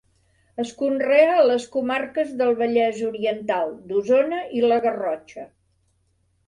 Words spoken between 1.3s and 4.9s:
a les comarques del Vallès Oriental, d'Osona i la